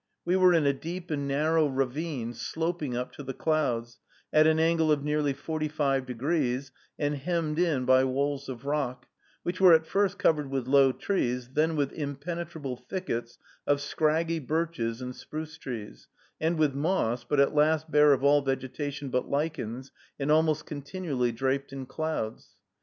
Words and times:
We 0.25 0.35
were 0.35 0.51
in 0.55 0.65
a 0.65 0.73
deep 0.73 1.11
and 1.11 1.27
narrow 1.27 1.67
ravine, 1.67 2.33
sloping 2.33 2.97
up 2.97 3.11
to 3.11 3.21
the 3.23 3.35
clouds, 3.35 3.99
at 4.33 4.47
an 4.47 4.57
angle 4.59 4.91
of 4.91 5.03
nearly 5.03 5.31
forty 5.31 5.67
five 5.67 6.07
degrees, 6.07 6.71
and 6.97 7.13
hemmed 7.17 7.59
in 7.59 7.85
by 7.85 8.05
walls 8.05 8.49
of 8.49 8.65
rock, 8.65 9.05
which 9.43 9.61
were 9.61 9.73
at 9.73 9.85
first 9.85 10.17
covered 10.17 10.49
with 10.49 10.65
low 10.67 10.91
trees, 10.91 11.49
then 11.49 11.75
with 11.75 11.91
impenetrable 11.93 12.77
thickets 12.77 13.37
of 13.67 13.79
scraggy 13.79 14.39
birches 14.39 15.03
and 15.03 15.15
spruce 15.15 15.59
trees, 15.59 16.07
and 16.39 16.57
with 16.57 16.73
moss, 16.73 17.23
but 17.23 17.39
at 17.39 17.53
last 17.53 17.91
bare 17.91 18.11
of 18.11 18.23
all 18.23 18.41
vegetation 18.41 19.09
but 19.09 19.29
lichens, 19.29 19.91
and 20.19 20.31
almost 20.31 20.65
continually 20.65 21.31
draped 21.31 21.71
in 21.71 21.85
clouds. 21.85 22.55